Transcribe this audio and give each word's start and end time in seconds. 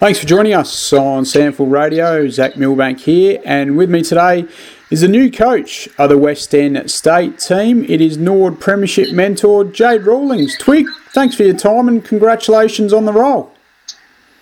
Thanks 0.00 0.20
for 0.20 0.26
joining 0.26 0.54
us 0.54 0.92
on 0.92 1.24
SANFL 1.24 1.68
Radio. 1.68 2.28
Zac 2.28 2.56
Milbank 2.56 3.00
here, 3.00 3.42
and 3.44 3.76
with 3.76 3.90
me 3.90 4.00
today 4.00 4.46
is 4.92 5.00
the 5.00 5.08
new 5.08 5.28
coach 5.28 5.88
of 5.98 6.08
the 6.08 6.16
West 6.16 6.54
End 6.54 6.88
State 6.88 7.40
team. 7.40 7.82
It 7.82 8.00
is 8.00 8.16
Norwood 8.16 8.60
Premiership 8.60 9.10
mentor 9.10 9.64
Jade 9.64 10.02
Rawlings. 10.02 10.56
Twig, 10.58 10.86
thanks 11.08 11.34
for 11.34 11.42
your 11.42 11.56
time 11.56 11.88
and 11.88 12.04
congratulations 12.04 12.92
on 12.92 13.06
the 13.06 13.12
role. 13.12 13.52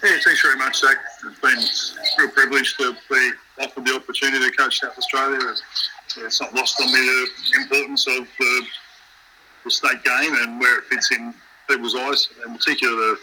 Yeah, 0.04 0.18
thanks 0.22 0.42
very 0.42 0.58
much, 0.58 0.76
Zac. 0.76 0.98
It's 1.24 1.40
been 1.40 1.56
a 1.56 2.22
real 2.22 2.32
privilege 2.32 2.76
to 2.76 2.94
be 3.08 3.30
offered 3.58 3.86
the 3.86 3.94
opportunity 3.94 4.50
to 4.50 4.54
coach 4.58 4.80
South 4.80 4.98
Australia. 4.98 5.40
It's 6.18 6.38
not 6.38 6.52
lost 6.52 6.78
on 6.82 6.88
me 6.88 7.00
the 7.00 7.62
importance 7.62 8.06
of 8.08 8.28
the, 8.38 8.66
the 9.64 9.70
state 9.70 10.04
game 10.04 10.34
and 10.34 10.60
where 10.60 10.80
it 10.80 10.84
fits 10.84 11.10
in 11.12 11.32
people's 11.66 11.94
eyes, 11.94 12.28
in 12.46 12.52
particular 12.52 12.94
the, 12.94 13.18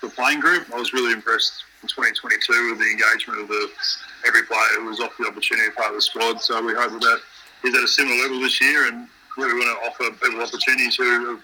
the 0.00 0.08
playing 0.08 0.40
group. 0.40 0.66
I 0.72 0.76
was 0.76 0.92
really 0.92 1.12
impressed 1.12 1.64
in 1.82 1.88
2022 1.88 2.70
with 2.70 2.78
the 2.78 2.90
engagement 2.90 3.40
of 3.40 3.48
the 3.48 3.68
every 4.26 4.42
player 4.44 4.80
who 4.80 4.86
was 4.86 5.00
offered 5.00 5.24
the 5.24 5.28
opportunity 5.28 5.68
to 5.68 5.74
part 5.74 5.90
of 5.90 5.96
the 5.96 6.02
squad. 6.02 6.40
So 6.40 6.64
we 6.64 6.74
hope 6.74 7.00
that 7.00 7.20
he's 7.62 7.74
at 7.74 7.82
a 7.82 7.88
similar 7.88 8.16
level 8.22 8.40
this 8.40 8.60
year, 8.60 8.88
and 8.88 9.08
we 9.36 9.44
want 9.44 9.62
to 9.62 9.86
offer 9.88 10.16
people 10.18 10.42
opportunities 10.42 10.96
who 10.96 11.34
are 11.34 11.40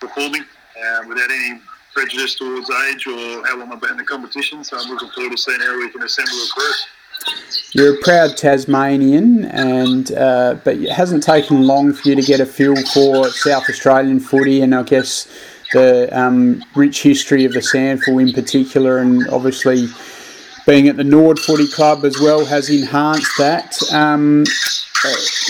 performing 0.00 0.42
uh, 0.42 1.02
without 1.08 1.30
any 1.30 1.60
prejudice 1.94 2.34
towards 2.34 2.70
age 2.88 3.06
or 3.06 3.46
how 3.46 3.58
long 3.58 3.70
they've 3.70 3.80
been 3.80 3.92
in 3.92 3.96
the 3.96 4.04
competition. 4.04 4.62
So 4.64 4.78
I'm 4.78 4.90
looking 4.90 5.08
forward 5.10 5.32
to 5.32 5.38
seeing 5.38 5.60
how 5.60 5.78
we 5.78 5.90
can 5.90 6.02
assemble 6.02 6.32
a 6.32 6.48
crew. 6.54 6.72
You're 7.72 7.94
a 7.94 8.02
proud 8.02 8.36
Tasmanian, 8.36 9.46
and 9.46 10.12
uh, 10.12 10.58
but 10.64 10.76
it 10.76 10.90
hasn't 10.90 11.22
taken 11.22 11.62
long 11.62 11.92
for 11.92 12.08
you 12.08 12.14
to 12.14 12.22
get 12.22 12.40
a 12.40 12.46
feel 12.46 12.76
for 12.92 13.28
South 13.30 13.68
Australian 13.68 14.20
footy, 14.20 14.60
and 14.60 14.74
I 14.74 14.82
guess 14.82 15.26
the 15.72 16.08
um, 16.18 16.62
rich 16.74 17.02
history 17.02 17.44
of 17.44 17.52
the 17.52 17.60
SANFL 17.60 18.20
in 18.28 18.32
particular, 18.32 18.98
and 18.98 19.28
obviously 19.28 19.88
being 20.66 20.88
at 20.88 20.96
the 20.96 21.04
Norwood 21.04 21.38
Footy 21.38 21.68
Club 21.68 22.04
as 22.04 22.18
well 22.20 22.44
has 22.44 22.68
enhanced 22.68 23.30
that. 23.38 23.76
Um, 23.92 24.44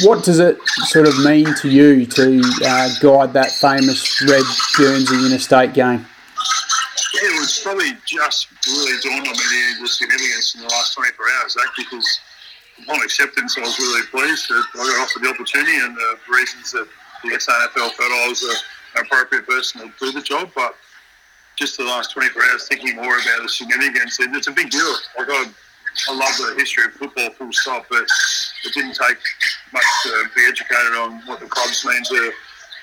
what 0.03 0.25
does 0.25 0.39
it 0.39 0.59
sort 0.93 1.09
of 1.09 1.19
mean 1.25 1.47
to 1.63 1.71
you 1.71 2.05
to 2.05 2.43
uh, 2.65 2.89
guide 3.01 3.33
that 3.33 3.53
famous 3.53 4.21
red 4.29 4.45
Guernsey 4.77 5.17
interstate 5.25 5.73
game? 5.73 6.05
It 7.15 7.41
was 7.41 7.61
probably 7.65 7.93
just 8.05 8.49
really 8.69 9.01
dawned 9.01 9.27
on 9.27 9.33
me 9.33 9.81
the, 9.81 9.89
significance 9.89 10.55
in 10.55 10.61
the 10.61 10.69
last 10.69 10.95
24 10.95 11.27
hours, 11.41 11.53
Zac, 11.55 11.65
because 11.77 12.21
upon 12.83 13.03
acceptance, 13.03 13.57
I 13.57 13.62
was 13.62 13.79
really 13.79 14.07
pleased 14.09 14.49
that 14.51 14.65
I 14.75 14.85
got 14.85 15.01
offered 15.01 15.23
the 15.23 15.31
opportunity 15.31 15.77
and 15.77 15.97
the 15.97 16.19
reasons 16.29 16.73
that 16.73 16.87
the 17.25 17.31
SANFL 17.31 17.73
felt 17.73 17.95
I 17.99 18.29
was 18.29 18.43
a 18.45 18.55
appropriate 19.01 19.47
person 19.47 19.81
to 19.81 19.93
do 20.01 20.13
the 20.13 20.23
job. 20.23 20.51
But 20.55 20.75
just 21.57 21.77
the 21.79 21.85
last 21.85 22.13
24 22.13 22.43
hours, 22.51 22.69
thinking 22.69 22.97
more 22.97 23.17
about 23.17 23.43
the 23.43 23.49
significance, 23.49 24.19
and 24.21 24.35
it's 24.37 24.47
a 24.47 24.53
big 24.53 24.71
deal. 24.71 24.93
Like 25.19 25.29
I, 25.31 25.47
I 26.09 26.15
love 26.15 26.37
the 26.37 26.55
history 26.59 26.85
of 26.85 26.93
football, 26.93 27.31
full 27.31 27.53
stop, 27.53 27.87
but 27.89 28.05
it 28.65 28.75
didn't 28.75 28.95
take 28.95 29.19
much 29.73 29.85
to 30.05 30.25
be 30.35 30.43
educated 30.49 30.93
on 30.99 31.23
what 31.27 31.41
the 31.41 31.47
clubs 31.47 31.85
mean 31.85 32.03
to 32.05 32.33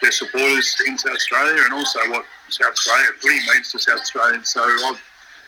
their 0.02 0.12
supporters 0.12 0.76
in 0.88 0.98
South 0.98 1.14
Australia, 1.14 1.62
and 1.64 1.74
also 1.74 2.00
what 2.10 2.26
South 2.50 2.72
Australia 2.72 3.10
really 3.24 3.40
means 3.54 3.72
to 3.72 3.80
South 3.80 4.00
Australians. 4.00 4.50
So 4.50 4.64
I've 4.64 5.02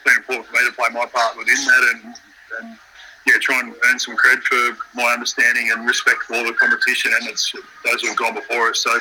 been 0.05 0.15
important 0.17 0.47
for 0.47 0.53
me 0.53 0.69
to 0.69 0.73
play 0.73 0.89
my 0.93 1.05
part 1.05 1.37
within 1.37 1.57
that, 1.65 1.95
and, 1.95 2.15
and 2.61 2.77
yeah, 3.25 3.33
try 3.41 3.59
and 3.59 3.73
earn 3.89 3.99
some 3.99 4.15
credit 4.15 4.43
for 4.43 4.77
my 4.93 5.11
understanding 5.13 5.71
and 5.71 5.87
respect 5.87 6.23
for 6.23 6.35
all 6.35 6.45
the 6.45 6.53
competition 6.53 7.11
and 7.19 7.27
it's 7.27 7.51
those 7.83 8.01
who 8.01 8.09
have 8.09 8.17
gone 8.17 8.35
before 8.35 8.69
us. 8.69 8.83
So 8.83 8.91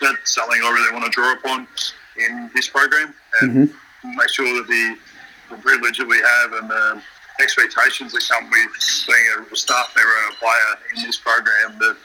that's 0.00 0.34
something 0.34 0.60
I 0.62 0.70
really 0.70 0.92
want 0.92 1.04
to 1.04 1.10
draw 1.10 1.32
upon 1.32 1.66
in 2.16 2.50
this 2.54 2.68
program 2.68 3.14
and 3.40 3.68
mm-hmm. 3.68 4.16
make 4.16 4.28
sure 4.30 4.46
that 4.56 4.66
the, 4.68 4.96
the, 5.50 5.62
privilege 5.62 5.98
that 5.98 6.08
we 6.08 6.18
have 6.18 6.52
and 6.52 6.70
the 6.70 7.02
expectations 7.40 8.12
that 8.12 8.22
come 8.28 8.50
with 8.50 9.06
being 9.06 9.46
a 9.52 9.56
staff 9.56 9.92
member 9.96 10.12
and 10.24 10.34
a 10.34 10.38
player 10.38 10.94
in 10.96 11.02
this 11.04 11.18
program 11.18 11.78
that 11.78 11.96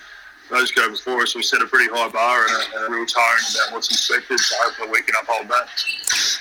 those 0.52 0.72
go 0.72 0.89
before 0.89 1.22
us, 1.22 1.35
we 1.35 1.41
set 1.41 1.62
a 1.62 1.67
pretty 1.67 1.91
high 1.91 2.09
bar 2.09 2.45
and 2.45 2.73
a, 2.75 2.85
a 2.85 2.91
real 2.91 3.06
tone 3.06 3.23
about 3.56 3.73
what's 3.73 3.90
expected. 3.90 4.40
So 4.40 4.56
hopefully 4.59 4.90
we 4.91 5.01
can 5.01 5.16
uphold 5.22 5.47
that. 5.50 5.67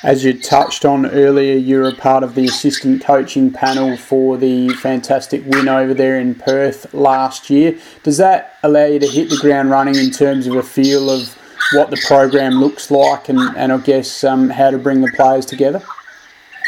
As 0.03 0.25
you 0.25 0.39
touched 0.39 0.85
on 0.85 1.07
earlier, 1.07 1.57
you're 1.57 1.89
a 1.89 1.95
part 1.95 2.25
of 2.25 2.35
the 2.35 2.47
assistant 2.47 3.05
coaching 3.05 3.53
panel 3.53 3.97
for 3.97 4.37
the 4.37 4.71
fantastic 4.71 5.45
win 5.47 5.69
over 5.69 5.95
there 5.95 6.19
in 6.19 6.35
Perth 6.35 6.93
last 6.93 7.49
year. 7.49 7.79
Does 8.03 8.17
that 8.17 8.59
allow 8.63 8.85
you 8.85 8.99
to 8.99 9.07
hit 9.07 9.31
the 9.31 9.39
ground 9.39 9.71
running 9.71 9.95
in 9.95 10.11
terms 10.11 10.47
of 10.47 10.57
a 10.57 10.63
feel 10.63 11.09
of 11.09 11.39
what 11.75 11.91
the 11.91 12.01
program 12.07 12.61
looks 12.61 12.91
like 12.91 13.29
and, 13.29 13.39
and 13.57 13.73
I 13.73 13.79
guess 13.79 14.25
um, 14.25 14.51
how 14.51 14.71
to 14.71 14.79
bring 14.79 15.01
the 15.01 15.13
players 15.17 15.47
together? 15.47 15.83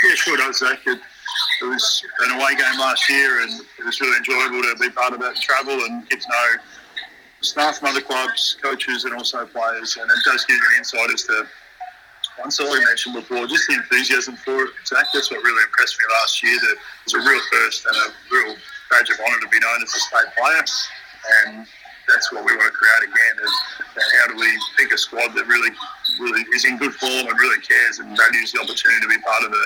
Yeah, 0.04 0.14
sure 0.14 0.36
does, 0.36 0.58
Zac. 0.58 0.80
It, 0.86 0.98
it 1.62 1.64
was 1.64 2.04
an 2.20 2.32
away 2.32 2.54
game 2.54 2.78
last 2.78 3.08
year 3.08 3.42
and 3.42 3.52
it 3.78 3.84
was 3.84 4.00
really 4.00 4.16
enjoyable 4.16 4.62
to 4.62 4.76
be 4.80 4.90
part 4.90 5.12
of 5.12 5.20
that 5.20 5.36
travel 5.36 5.72
and 5.72 6.08
get 6.08 6.20
to 6.20 6.28
know 6.28 6.62
staff 7.40 7.78
from 7.78 7.88
other 7.88 8.00
clubs, 8.00 8.56
coaches, 8.62 9.04
and 9.04 9.14
also 9.14 9.46
players. 9.46 9.96
And 10.00 10.10
it 10.10 10.18
does 10.24 10.44
give 10.44 10.56
you 10.56 10.62
an 10.72 10.78
insight 10.78 11.10
as 11.12 11.24
to, 11.24 11.46
once 12.40 12.60
I 12.60 12.64
mentioned 12.64 13.14
before, 13.14 13.46
just 13.46 13.68
the 13.68 13.74
enthusiasm 13.74 14.36
for 14.36 14.64
it. 14.64 14.70
Zac, 14.86 15.06
that's 15.12 15.30
what 15.30 15.42
really 15.42 15.62
impressed 15.62 15.96
me 15.98 16.04
last 16.20 16.42
year. 16.42 16.56
That 16.58 16.72
it 16.72 16.78
was 17.04 17.14
a 17.14 17.28
real 17.28 17.40
first 17.52 17.86
and 17.86 17.96
a 17.96 18.08
real 18.32 18.56
badge 18.90 19.10
of 19.10 19.20
honour 19.20 19.40
to 19.40 19.48
be 19.48 19.60
known 19.60 19.82
as 19.82 19.94
a 19.94 20.00
state 20.00 20.32
player. 20.36 20.64
And 21.46 21.66
that's 22.14 22.30
what 22.30 22.46
we 22.46 22.54
want 22.54 22.70
to 22.70 22.76
create 22.78 23.10
again. 23.10 23.34
Is 23.42 23.54
how 24.22 24.30
do 24.30 24.38
we 24.38 24.50
pick 24.78 24.94
a 24.94 24.98
squad 24.98 25.34
that 25.34 25.46
really, 25.50 25.74
really 26.22 26.46
is 26.54 26.64
in 26.64 26.78
good 26.78 26.94
form 26.94 27.26
and 27.26 27.34
really 27.34 27.58
cares 27.58 27.98
and 27.98 28.14
values 28.14 28.54
the 28.54 28.62
opportunity 28.62 29.02
to 29.02 29.10
be 29.10 29.18
part 29.26 29.42
of 29.42 29.50
the, 29.50 29.64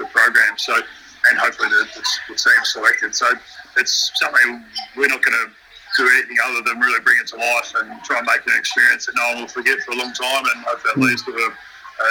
the 0.00 0.06
program. 0.08 0.56
So, 0.56 0.80
and 1.28 1.36
hopefully 1.36 1.68
the, 1.68 1.84
the, 1.92 2.02
the 2.32 2.36
team 2.40 2.62
selected. 2.64 3.14
So 3.14 3.28
it's 3.76 4.10
something 4.16 4.64
we're 4.96 5.12
not 5.12 5.20
going 5.20 5.36
to 5.44 5.52
do 6.00 6.08
anything 6.16 6.38
other 6.48 6.62
than 6.64 6.80
really 6.80 7.00
bring 7.04 7.18
it 7.20 7.28
to 7.28 7.36
life 7.36 7.72
and 7.76 8.02
try 8.04 8.18
and 8.18 8.26
make 8.26 8.40
an 8.46 8.56
experience 8.56 9.06
that 9.06 9.14
no 9.16 9.36
one 9.36 9.44
will 9.44 9.52
forget 9.52 9.76
for 9.84 9.92
a 9.92 9.98
long 10.00 10.12
time 10.16 10.44
and 10.56 10.64
hope 10.64 10.80
that 10.88 10.96
leads 10.96 11.22
to 11.28 11.32
a, 11.36 11.48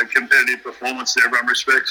a 0.04 0.06
competitive 0.14 0.62
performance 0.62 1.14
that 1.16 1.26
everyone 1.26 1.48
respects. 1.48 1.90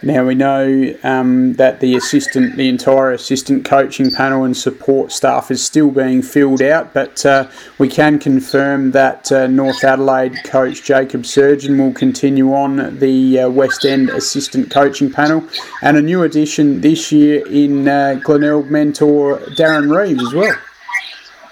Now 0.00 0.24
we 0.24 0.36
know 0.36 0.94
um, 1.02 1.54
that 1.54 1.80
the 1.80 1.96
assistant, 1.96 2.56
the 2.56 2.68
entire 2.68 3.10
assistant 3.10 3.64
coaching 3.64 4.12
panel 4.12 4.44
and 4.44 4.56
support 4.56 5.10
staff 5.10 5.50
is 5.50 5.64
still 5.64 5.90
being 5.90 6.22
filled 6.22 6.62
out, 6.62 6.94
but 6.94 7.26
uh, 7.26 7.48
we 7.78 7.88
can 7.88 8.20
confirm 8.20 8.92
that 8.92 9.32
uh, 9.32 9.48
North 9.48 9.82
Adelaide 9.82 10.44
coach 10.44 10.84
Jacob 10.84 11.22
Surjan 11.22 11.78
will 11.78 11.92
continue 11.92 12.54
on 12.54 12.98
the 13.00 13.40
uh, 13.40 13.48
West 13.50 13.84
End 13.84 14.08
assistant 14.10 14.70
coaching 14.70 15.10
panel, 15.10 15.42
and 15.82 15.96
a 15.96 16.02
new 16.02 16.22
addition 16.22 16.80
this 16.80 17.10
year 17.10 17.44
in 17.48 17.88
uh, 17.88 18.20
Glenelg 18.22 18.70
mentor 18.70 19.38
Darren 19.56 19.92
Reeves 19.92 20.22
as 20.22 20.32
well. 20.32 20.56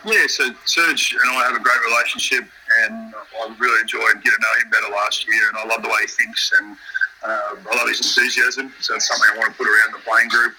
Yeah, 0.05 0.25
so 0.29 0.49
Serge 0.67 1.17
and 1.21 1.37
I 1.37 1.47
have 1.47 1.57
a 1.57 1.61
great 1.61 1.81
relationship, 1.85 2.45
and 2.85 3.13
I 3.43 3.57
really 3.59 3.81
enjoyed 3.81 4.23
getting 4.23 4.23
to 4.23 4.41
know 4.41 4.63
him 4.63 4.71
better 4.71 4.93
last 4.93 5.27
year, 5.27 5.49
and 5.49 5.59
I 5.59 5.67
love 5.67 5.83
the 5.83 5.89
way 5.89 6.03
he 6.03 6.07
thinks 6.07 6.53
and 6.61 6.77
uh, 7.27 7.57
I 7.59 7.77
love 7.77 7.89
his 7.89 7.99
enthusiasm, 7.99 8.73
so 8.81 8.95
it's 8.95 9.09
something 9.09 9.29
I 9.35 9.39
want 9.39 9.51
to 9.51 9.59
put 9.59 9.67
around 9.67 9.93
the 9.93 10.03
playing 10.07 10.29
group. 10.29 10.55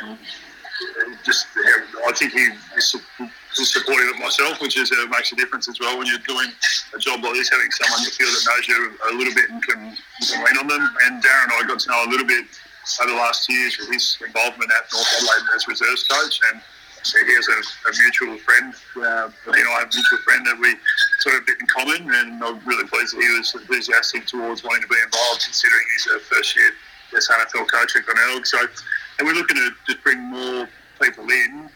And 0.00 0.18
just, 1.24 1.46
I 2.06 2.12
think 2.12 2.32
he 2.32 2.48
is 2.76 2.96
supportive 3.52 4.14
of 4.14 4.18
myself, 4.18 4.60
which 4.60 4.78
is 4.78 4.90
uh, 4.92 5.06
makes 5.10 5.32
a 5.32 5.36
difference 5.36 5.68
as 5.68 5.80
well 5.80 5.98
when 5.98 6.06
you're 6.06 6.24
doing 6.26 6.48
a 6.94 6.98
job 6.98 7.22
like 7.22 7.34
this, 7.34 7.50
having 7.50 7.70
someone 7.70 8.00
you 8.02 8.10
feel 8.10 8.28
that 8.28 8.44
knows 8.46 8.68
you 8.68 8.78
a 9.10 9.14
little 9.16 9.34
bit 9.34 9.50
and 9.50 9.62
can, 9.62 9.96
can 10.24 10.44
lean 10.44 10.56
on 10.58 10.66
them. 10.68 10.88
And 11.04 11.22
Darren, 11.22 11.52
I 11.52 11.66
got 11.66 11.80
to 11.80 11.88
know 11.90 12.04
a 12.06 12.10
little 12.10 12.26
bit 12.26 12.46
over 13.02 13.10
the 13.10 13.16
last 13.16 13.48
years 13.50 13.76
with 13.78 13.92
his 13.92 14.16
involvement 14.24 14.70
at 14.72 14.88
North 14.92 15.12
Adelaide 15.18 15.44
as 15.54 15.68
reserves 15.68 16.08
coach 16.08 16.40
and 16.52 16.62
he 17.04 17.34
has 17.34 17.48
a, 17.48 17.88
a 17.88 17.92
mutual 18.00 18.36
friend. 18.38 18.74
Uh, 18.96 19.30
and 19.46 19.68
I 19.68 19.80
have 19.80 19.88
a 19.88 19.94
mutual 19.94 20.18
friend 20.24 20.46
that 20.46 20.58
we 20.58 20.74
sort 21.18 21.36
of 21.36 21.46
bit 21.46 21.56
in 21.60 21.66
common, 21.66 22.02
and 22.14 22.42
I'm 22.42 22.60
really 22.66 22.86
pleased 22.86 23.16
that 23.16 23.22
he 23.22 23.38
was 23.38 23.54
enthusiastic 23.54 24.26
towards 24.26 24.62
wanting 24.62 24.82
to 24.82 24.88
be 24.88 24.96
involved, 25.04 25.42
considering 25.44 25.84
he's 25.94 26.06
a 26.14 26.18
first 26.20 26.56
year 26.56 26.72
SANFL 27.12 27.66
coach 27.68 27.96
at 27.96 28.06
Glenelg. 28.06 28.46
So, 28.46 28.58
and 29.18 29.26
we're 29.26 29.34
looking 29.34 29.56
to 29.56 29.70
just 29.86 30.02
bring 30.04 30.18
more 30.20 30.68
people 31.00 31.24
in 31.24 31.70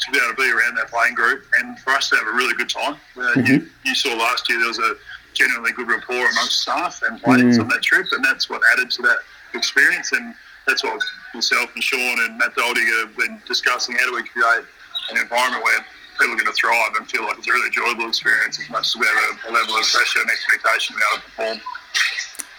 to 0.00 0.10
be 0.12 0.18
able 0.18 0.34
to 0.34 0.36
be 0.36 0.50
around 0.50 0.76
that 0.76 0.88
playing 0.88 1.14
group, 1.14 1.44
and 1.58 1.78
for 1.80 1.90
us 1.90 2.08
to 2.10 2.16
have 2.16 2.26
a 2.26 2.32
really 2.32 2.54
good 2.54 2.70
time. 2.70 2.94
Uh, 3.16 3.20
mm-hmm. 3.20 3.46
you, 3.46 3.66
you, 3.84 3.94
saw 3.94 4.14
last 4.14 4.48
year 4.48 4.58
there 4.58 4.68
was 4.68 4.78
a 4.78 4.94
genuinely 5.34 5.72
good 5.72 5.88
rapport 5.88 6.16
amongst 6.16 6.60
staff 6.62 7.02
and 7.08 7.22
players 7.22 7.58
mm. 7.58 7.62
on 7.62 7.68
that 7.68 7.82
trip, 7.82 8.06
and 8.12 8.24
that's 8.24 8.48
what 8.48 8.62
added 8.72 8.90
to 8.92 9.02
that 9.02 9.18
experience. 9.54 10.12
And 10.12 10.34
that's 10.66 10.82
what 10.82 11.02
myself 11.34 11.70
and 11.74 11.82
Sean 11.82 12.20
and 12.24 12.38
Matt 12.38 12.54
Doldig 12.54 12.86
have 13.00 13.16
been 13.16 13.42
discussing. 13.46 13.94
How 13.96 14.06
do 14.06 14.14
we 14.14 14.22
create 14.22 14.64
an 15.10 15.18
environment 15.18 15.64
where 15.64 15.84
people 16.20 16.34
are 16.34 16.38
going 16.38 16.46
to 16.46 16.52
thrive 16.52 16.94
and 16.96 17.10
feel 17.10 17.24
like 17.24 17.38
it's 17.38 17.48
a 17.48 17.52
really 17.52 17.66
enjoyable 17.66 18.08
experience 18.08 18.60
as 18.60 18.68
much 18.70 18.86
as 18.86 18.96
we 18.96 19.06
have 19.06 19.38
a, 19.48 19.52
level 19.52 19.76
of 19.76 19.84
pressure 19.90 20.20
and 20.20 20.30
expectation 20.30 20.96
able 20.96 21.22
to 21.22 21.30
perform. 21.30 21.60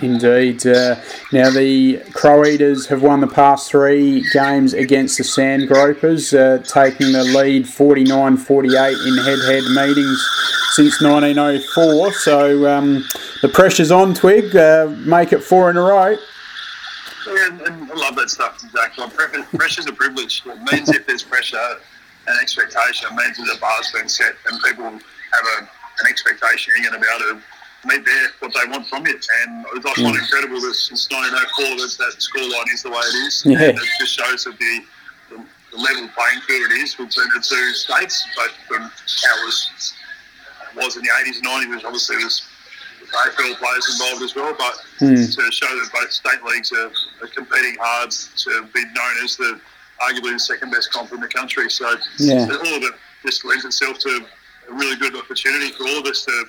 Indeed. 0.02 0.66
Uh, 0.66 0.96
now, 1.32 1.52
the 1.52 2.02
Crow 2.14 2.44
Eaters 2.44 2.88
have 2.88 3.04
won 3.04 3.22
the 3.22 3.28
past 3.28 3.70
three 3.70 4.26
games 4.34 4.74
against 4.74 5.20
the 5.20 5.24
Sand 5.24 5.68
Gropers, 5.68 6.34
uh, 6.34 6.64
taking 6.68 7.12
the 7.12 7.24
lead 7.24 7.70
49 7.70 8.38
48 8.38 8.98
in 8.98 9.18
head 9.18 9.40
head 9.46 9.64
meetings 9.76 10.28
since 10.72 11.00
1904. 11.02 12.14
So 12.14 12.68
um, 12.68 13.06
the 13.44 13.50
pressure's 13.50 13.92
on, 13.92 14.16
Twig. 14.16 14.56
Uh, 14.56 14.88
make 15.06 15.34
it 15.34 15.44
four 15.44 15.70
in 15.70 15.78
a 15.78 15.82
row. 15.82 16.18
Yeah, 17.28 17.60
I 17.68 17.94
love 17.94 18.16
that 18.16 18.32
stuff, 18.32 18.60
Zac. 18.60 18.98
Like, 18.98 19.14
pressure's 19.52 19.86
a 19.86 19.94
privilege. 19.94 20.42
It 20.48 20.72
means 20.72 20.90
if 20.90 21.06
there's 21.06 21.22
pressure 21.22 21.78
and 22.28 22.40
expectation, 22.42 23.16
means 23.16 23.38
that 23.38 23.48
the 23.48 23.60
bar's 23.60 23.92
been 23.92 24.10
set 24.10 24.34
and 24.50 24.62
people 24.64 24.86
have 24.86 25.46
a, 25.58 25.66
an 25.66 26.06
expectation 26.08 26.74
you're 26.78 26.92
going 26.92 27.02
to 27.02 27.06
be 27.06 27.12
able 27.16 27.40
to 27.40 27.44
meet 27.88 28.06
their 28.06 28.28
what 28.40 28.54
they 28.54 28.70
want 28.70 28.86
from 28.88 29.06
you. 29.08 29.18
And 29.46 29.66
I 29.66 29.82
find 29.82 29.98
mm. 29.98 30.20
incredible 30.20 30.62
that 30.62 30.76
since 30.76 31.10
1904 31.10 31.82
that 31.82 31.94
that 31.98 32.14
scoreline 32.22 32.70
is 32.74 32.84
the 32.84 32.92
way 32.92 33.02
it 33.02 33.18
is. 33.26 33.44
Yeah. 33.46 33.74
And 33.74 33.78
it 33.78 33.90
just 34.00 34.14
shows 34.14 34.46
that 34.46 34.58
the, 34.60 34.74
the, 35.30 35.38
the 35.72 35.78
level 35.78 36.10
playing 36.14 36.42
field 36.46 36.72
it 36.72 36.82
is 36.84 36.94
between 36.94 37.30
the 37.34 37.42
two 37.42 37.74
states, 37.74 38.26
both 38.36 38.54
from 38.68 38.82
how 38.84 39.34
it 39.42 39.46
was, 39.46 39.94
was 40.76 40.98
in 40.98 41.04
the 41.04 41.10
80s 41.10 41.42
and 41.42 41.48
90s, 41.48 41.76
which 41.76 41.86
obviously 41.86 42.18
was 42.18 42.46
AFL 43.12 43.56
players 43.58 43.86
involved 43.92 44.24
as 44.24 44.36
well. 44.36 44.54
But 44.58 44.76
mm. 45.00 45.18
to 45.18 45.52
show 45.52 45.68
that 45.68 45.90
both 45.94 46.12
state 46.12 46.44
leagues 46.44 46.72
are, 46.72 46.92
are, 47.22 47.32
competing 47.34 47.76
hard 47.80 48.12
to 48.12 48.68
be 48.74 48.84
known 48.84 49.16
as 49.24 49.38
the 49.38 49.60
arguably 50.08 50.34
the 50.34 50.40
second 50.40 50.72
best 50.72 50.92
comp 50.92 51.12
in 51.12 51.20
the 51.20 51.28
country. 51.28 51.70
So 51.70 51.96
yeah. 52.20 52.44
all 52.44 52.76
of 52.76 52.84
it 52.84 52.94
just 53.26 53.46
lends 53.46 53.66
itself 53.66 54.00
to 54.00 54.26
a 54.70 54.74
really 54.74 54.96
good 54.96 55.16
opportunity 55.16 55.72
for 55.72 55.88
all 55.88 56.00
of 56.00 56.06
us 56.06 56.26
to 56.26 56.46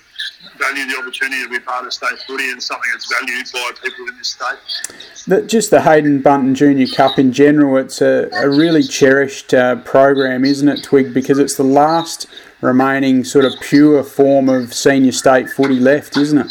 value 0.58 0.86
the 0.86 0.98
opportunity 0.98 1.42
to 1.42 1.48
be 1.48 1.58
part 1.58 1.86
of 1.86 1.92
state 1.92 2.18
footy 2.26 2.50
and 2.50 2.62
something 2.62 2.90
that's 2.92 3.12
valued 3.12 3.46
by 3.52 3.70
people 3.82 4.08
in 4.08 4.16
this 4.18 4.28
state. 4.28 5.24
The, 5.26 5.42
just 5.42 5.70
the 5.70 5.80
Haydn 5.80 6.22
Bunton 6.22 6.54
Junior 6.54 6.86
Cup 6.86 7.18
in 7.18 7.32
general, 7.32 7.76
it's 7.78 8.00
a, 8.00 8.28
a 8.32 8.48
really 8.48 8.82
cherished 8.82 9.54
uh, 9.54 9.76
program, 9.76 10.44
isn't 10.44 10.68
it, 10.68 10.82
Twig? 10.82 11.14
Because 11.14 11.38
it's 11.38 11.56
the 11.56 11.64
last 11.64 12.26
remaining 12.60 13.24
sort 13.24 13.44
of 13.44 13.54
pure 13.60 14.02
form 14.02 14.48
of 14.48 14.72
senior 14.72 15.12
state 15.12 15.48
footy 15.50 15.80
left, 15.80 16.16
isn't 16.16 16.38
it? 16.38 16.46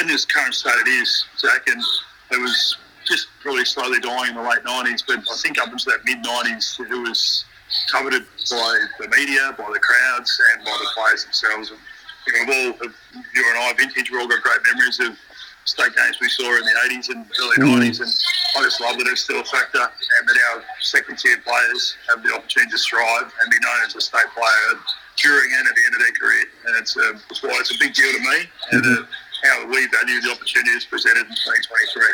In 0.00 0.06
this 0.06 0.24
current 0.24 0.54
state, 0.54 0.72
it 0.86 0.88
is, 0.88 1.24
Zac, 1.36 1.66
and 1.66 1.82
it 2.30 2.40
was 2.40 2.76
just 3.06 3.28
probably 3.40 3.64
slowly 3.64 4.00
dying 4.00 4.30
in 4.30 4.36
the 4.36 4.42
late 4.42 4.64
90s, 4.64 5.04
but 5.06 5.18
I 5.18 5.36
think 5.42 5.60
up 5.60 5.70
until 5.70 5.92
that 5.92 6.04
mid 6.04 6.22
90s, 6.22 6.80
it 6.80 7.00
was 7.02 7.44
coveted 7.90 8.24
by 8.50 8.78
the 9.00 9.08
media, 9.08 9.54
by 9.56 9.70
the 9.72 9.80
crowds, 9.80 10.30
and 10.52 10.64
by 10.64 10.70
the 10.70 10.88
players 10.94 11.24
themselves. 11.24 11.70
And, 11.70 11.80
you 12.26 12.32
know, 12.32 12.40
we've 12.46 12.82
all, 12.82 12.88
you 13.34 13.42
and 13.50 13.58
I, 13.58 13.72
vintage, 13.76 14.10
we've 14.10 14.20
all 14.20 14.28
got 14.28 14.42
great 14.42 14.60
memories 14.64 15.00
of 15.00 15.16
state 15.64 15.96
games 15.96 16.18
we 16.20 16.28
saw 16.28 16.44
in 16.44 16.64
the 16.64 16.76
80s 16.92 17.08
and 17.08 17.24
early 17.40 17.56
mm. 17.56 17.88
90s, 17.88 18.00
and 18.00 18.12
I 18.56 18.62
just 18.62 18.80
love 18.80 18.96
that 18.98 19.08
it's 19.08 19.22
still 19.22 19.40
a 19.40 19.44
factor 19.44 19.80
and 19.80 20.28
that 20.28 20.36
our 20.52 20.62
second 20.80 21.18
tier 21.18 21.38
players 21.40 21.96
have 22.08 22.22
the 22.22 22.34
opportunity 22.34 22.70
to 22.70 22.78
thrive 22.78 23.32
and 23.32 23.46
be 23.50 23.58
known 23.64 23.80
as 23.86 23.96
a 23.96 24.00
state 24.00 24.28
player 24.36 24.78
during 25.22 25.50
and 25.56 25.68
at 25.68 25.74
the 25.74 25.82
end 25.86 25.94
of 25.94 26.00
their 26.00 26.16
career. 26.20 26.44
And 26.66 26.76
it's, 26.76 26.96
uh, 26.96 27.18
it's 27.30 27.42
why 27.42 27.56
it's 27.58 27.74
a 27.74 27.78
big 27.80 27.94
deal 27.94 28.12
to 28.12 28.20
me 28.20 28.38
and 28.72 28.84
mm-hmm. 28.84 29.02
uh, 29.02 29.06
how 29.48 29.66
we 29.68 29.86
value 29.88 30.20
the 30.20 30.32
opportunities 30.32 30.84
presented 30.86 31.26
in 31.26 31.34
2023. 31.34 32.04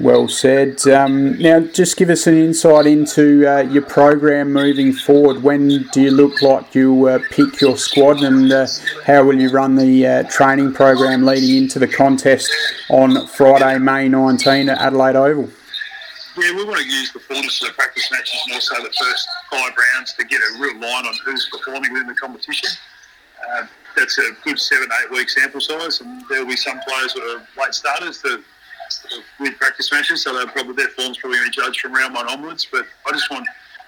Well 0.00 0.28
said. 0.28 0.86
Um, 0.86 1.36
now, 1.38 1.58
just 1.58 1.96
give 1.96 2.08
us 2.08 2.28
an 2.28 2.36
insight 2.36 2.86
into 2.86 3.44
uh, 3.48 3.62
your 3.62 3.82
program 3.82 4.52
moving 4.52 4.92
forward. 4.92 5.42
When 5.42 5.88
do 5.88 6.00
you 6.00 6.12
look 6.12 6.40
like 6.40 6.72
you 6.72 7.08
uh, 7.08 7.18
pick 7.32 7.60
your 7.60 7.76
squad, 7.76 8.22
and 8.22 8.52
uh, 8.52 8.68
how 9.04 9.24
will 9.24 9.40
you 9.40 9.50
run 9.50 9.74
the 9.74 10.06
uh, 10.06 10.22
training 10.30 10.72
program 10.72 11.24
leading 11.24 11.64
into 11.64 11.80
the 11.80 11.88
contest 11.88 12.48
on 12.90 13.26
Friday, 13.26 13.76
May 13.78 14.08
19 14.08 14.68
at 14.68 14.78
Adelaide 14.78 15.16
Oval? 15.16 15.50
Yeah, 16.36 16.54
we 16.54 16.64
want 16.64 16.78
to 16.78 16.86
use 16.86 17.12
the 17.12 17.18
fullness 17.18 17.60
of 17.62 17.68
the 17.68 17.74
practice 17.74 18.08
matches 18.12 18.40
and 18.46 18.54
also 18.54 18.76
the 18.76 18.92
first 19.00 19.28
five 19.50 19.72
rounds 19.94 20.12
to 20.14 20.24
get 20.24 20.40
a 20.40 20.60
real 20.60 20.74
line 20.74 21.06
on 21.06 21.14
who's 21.24 21.48
performing 21.50 21.92
within 21.92 22.06
the 22.06 22.14
competition. 22.14 22.70
Uh, 23.50 23.66
that's 23.96 24.16
a 24.18 24.30
good 24.44 24.60
seven, 24.60 24.88
eight 25.02 25.10
week 25.10 25.28
sample 25.28 25.60
size, 25.60 26.00
and 26.00 26.22
there 26.30 26.38
will 26.44 26.50
be 26.50 26.56
some 26.56 26.78
players 26.86 27.14
that 27.14 27.22
are 27.24 27.60
late 27.60 27.74
starters 27.74 28.22
that 28.22 28.40
with 29.40 29.56
practice 29.58 29.90
matches, 29.92 30.22
so 30.22 30.34
they're 30.34 30.46
probably 30.46 30.74
their 30.74 30.88
form's 30.88 31.18
probably 31.18 31.38
going 31.38 31.50
to 31.50 31.60
be 31.60 31.66
judged 31.66 31.80
from 31.80 31.92
round 31.94 32.14
one 32.14 32.28
onwards. 32.28 32.66
But 32.70 32.84
I 33.06 33.12
just 33.12 33.30
want 33.30 33.46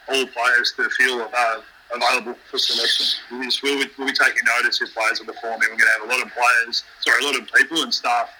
all 0.08 0.26
players 0.26 0.72
to 0.76 0.88
feel 0.90 1.28
uh, 1.32 1.60
available 1.94 2.36
for 2.50 2.58
selection. 2.58 3.38
We 3.38 3.46
just, 3.46 3.62
we'll, 3.62 3.78
we'll, 3.98 4.08
be 4.08 4.12
taking 4.12 4.42
notice 4.58 4.80
if 4.82 4.94
players 4.94 5.20
are 5.20 5.24
performing. 5.24 5.68
We're 5.70 5.78
going 5.78 5.90
to 5.92 6.00
have 6.00 6.08
a 6.08 6.12
lot 6.12 6.22
of 6.24 6.32
players, 6.32 6.84
sorry, 7.00 7.22
a 7.22 7.26
lot 7.26 7.40
of 7.40 7.48
people 7.52 7.82
and 7.82 7.92
staff 7.92 8.30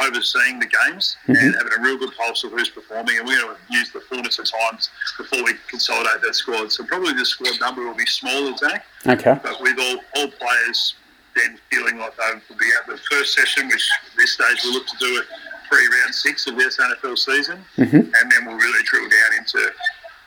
overseeing 0.00 0.58
the 0.58 0.66
games 0.66 1.16
mm-hmm. 1.22 1.38
and 1.38 1.54
having 1.54 1.72
a 1.78 1.82
real 1.82 1.96
good 1.96 2.10
pulse 2.16 2.42
of 2.44 2.50
who's 2.50 2.68
performing. 2.68 3.18
And 3.18 3.26
we're 3.26 3.40
going 3.40 3.56
to 3.56 3.76
use 3.76 3.92
the 3.92 4.00
fullness 4.00 4.38
of 4.38 4.50
times 4.50 4.90
before 5.16 5.44
we 5.44 5.54
consolidate 5.68 6.22
that 6.22 6.34
squad. 6.34 6.72
So 6.72 6.84
probably 6.84 7.12
the 7.12 7.24
squad 7.24 7.60
number 7.60 7.86
will 7.86 7.94
be 7.94 8.06
smaller, 8.06 8.56
Zac. 8.56 8.86
Okay. 9.06 9.38
But 9.42 9.60
with 9.60 9.78
all, 9.78 9.98
all 10.16 10.28
players 10.30 10.94
then 11.36 11.58
feeling 11.70 11.98
like 11.98 12.16
they 12.16 12.32
will 12.48 12.56
be 12.56 12.70
at 12.80 12.86
the 12.86 12.96
first 13.10 13.34
session, 13.34 13.66
which 13.66 13.86
at 14.06 14.16
this 14.16 14.32
stage 14.34 14.60
we'll 14.64 14.74
look 14.74 14.86
to 14.86 14.96
do 14.98 15.20
it 15.20 15.26
pre 15.68 15.78
round 15.78 16.14
six 16.14 16.46
of 16.46 16.56
this 16.56 16.78
NFL 16.78 17.18
season, 17.18 17.64
mm-hmm. 17.76 17.96
and 17.96 18.32
then 18.32 18.46
we'll 18.46 18.56
really 18.56 18.82
drill 18.84 19.08
down 19.08 19.38
into 19.38 19.72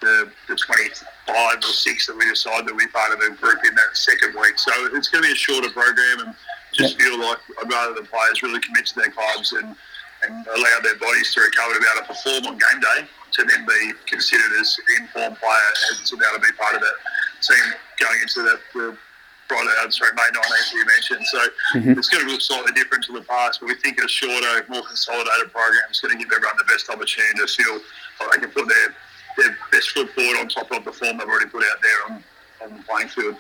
the, 0.02 0.30
the 0.48 0.56
25 0.56 1.58
or 1.58 1.62
6 1.62 2.08
that 2.08 2.16
we 2.16 2.26
decide 2.30 2.68
that 2.68 2.76
we're 2.76 2.88
part 2.90 3.14
of 3.14 3.20
a 3.20 3.34
group 3.36 3.60
in 3.66 3.74
that 3.74 3.92
second 3.94 4.36
week. 4.40 4.58
So 4.60 4.72
it's 4.94 5.10
going 5.10 5.24
to 5.24 5.28
be 5.28 5.34
a 5.34 5.36
shorter 5.36 5.70
program 5.70 6.28
and 6.28 6.36
just 6.74 7.02
feel 7.02 7.20
like 7.20 7.40
I'd 7.62 7.72
rather 7.72 7.96
the 7.96 8.06
players 8.06 8.44
really 8.44 8.60
commit 8.60 8.86
to 8.88 8.96
their 8.96 9.10
clubs 9.10 9.54
and, 9.54 9.76
and 10.28 10.48
allow 10.48 10.78
their 10.84 10.98
bodies 10.98 11.34
to 11.34 11.42
recover 11.42 11.74
to 11.74 11.80
be 11.80 11.88
able 11.90 12.06
to 12.06 12.14
perform 12.14 12.54
on 12.54 12.62
game 12.62 12.82
day 12.82 13.08
to 13.34 13.44
then 13.44 13.66
be 13.66 13.92
considered 14.06 14.54
as 14.60 14.78
an 14.78 15.04
informed 15.04 15.38
player 15.38 15.72
and 15.90 16.06
to 16.06 16.16
be 16.16 16.24
able 16.30 16.40
to 16.40 16.46
be 16.46 16.54
part 16.58 16.76
of 16.76 16.82
that 16.82 16.98
team 17.42 17.74
going 18.00 18.22
into 18.22 18.42
the, 18.44 18.60
the 18.74 18.98
Friday, 19.48 19.72
I'm 19.82 19.92
sorry, 19.92 20.12
May 20.16 20.30
19th 20.34 20.74
you 20.74 20.86
mentioned. 20.86 21.26
So 21.28 21.40
mm-hmm. 21.76 22.00
it's 22.00 22.10
going 22.10 22.26
to 22.26 22.32
look 22.32 22.42
slightly 22.42 22.72
different 22.74 23.04
to 23.06 23.14
the 23.14 23.22
past, 23.22 23.60
but 23.60 23.68
we 23.68 23.76
think 23.76 24.00
a 24.00 24.08
shorter, 24.08 24.66
more 24.70 24.84
consolidated 24.84 25.52
program 25.52 25.84
is 25.90 26.00
going 26.00 26.18
to 26.18 26.24
give 26.24 26.32
everyone 26.32 26.58
the 26.58 26.66
best 26.66 26.90
opportunity 26.90 27.40
to 27.40 27.48
feel 27.48 27.80
like 28.28 28.42
they 28.42 28.48
can 28.48 28.52
put 28.52 28.68
their, 28.68 28.96
their 29.38 29.58
best 29.72 29.92
foot 29.92 30.10
forward 30.12 30.38
on 30.38 30.48
top 30.50 30.72
of 30.72 30.84
the 30.84 30.92
form 30.92 31.18
they've 31.18 31.28
already 31.28 31.50
put 31.50 31.64
out 31.64 31.78
there 31.82 32.14
on, 32.14 32.24
on 32.64 32.78
the 32.78 32.84
playing 32.84 33.08
field. 33.10 33.36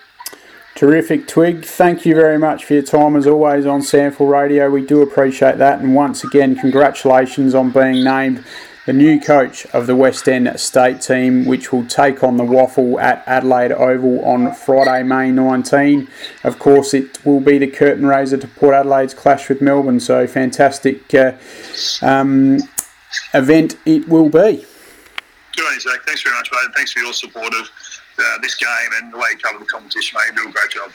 Terrific, 0.76 1.28
Twig. 1.28 1.66
Thank 1.66 2.06
you 2.06 2.14
very 2.14 2.38
much 2.38 2.66
for 2.66 2.76
your 2.76 2.84
time 2.84 3.16
as 3.16 3.26
always 3.26 3.66
on 3.66 3.82
SANFL 3.82 4.30
Radio. 4.30 4.70
We 4.70 4.86
do 4.86 5.02
appreciate 5.02 5.58
that. 5.58 5.80
And 5.80 5.96
once 5.96 6.24
again, 6.24 6.56
congratulations 6.56 7.56
on 7.56 7.72
being 7.72 8.04
named 8.04 8.46
the 8.88 8.94
new 8.94 9.20
coach 9.20 9.66
of 9.68 9.86
the 9.86 9.98
West 9.98 10.30
End 10.30 10.58
State 10.58 11.02
team, 11.02 11.46
which 11.46 11.74
will 11.74 11.86
take 11.86 12.24
on 12.24 12.38
the 12.38 12.46
WAFL 12.46 13.02
at 13.02 13.22
Adelaide 13.28 13.74
Oval 13.74 14.24
on 14.24 14.54
Friday, 14.54 15.04
May 15.04 15.30
19. 15.30 16.08
Of 16.46 16.58
course, 16.58 16.94
it 16.94 17.24
will 17.26 17.42
be 17.42 17.58
the 17.58 17.68
curtain 17.68 18.06
raiser 18.06 18.38
to 18.38 18.48
Port 18.48 18.74
Adelaide's 18.74 19.14
clash 19.14 19.50
with 19.50 19.62
Melbourne, 19.62 20.00
so 20.00 20.26
fantastic 20.26 21.14
uh, 21.14 21.34
um, 22.02 22.60
event 23.34 23.78
it 23.86 24.08
will 24.08 24.30
be. 24.30 24.66
Good 25.54 25.66
on 25.66 25.74
you, 25.74 25.80
Zac. 25.82 26.06
Thanks 26.06 26.22
very 26.22 26.36
much, 26.38 26.50
mate. 26.54 26.72
Thanks 26.74 26.94
for 26.94 27.00
your 27.00 27.12
support 27.12 27.54
of 27.56 27.70
uh, 28.18 28.38
this 28.42 28.56
game 28.56 28.70
and 29.02 29.12
the 29.12 29.18
way 29.18 29.28
you 29.34 29.38
cover 29.40 29.60
the 29.60 29.66
competition, 29.66 30.18
mate. 30.18 30.34
You 30.34 30.46
do 30.46 30.50
a 30.50 30.54
great 30.54 30.72
job. 30.72 30.92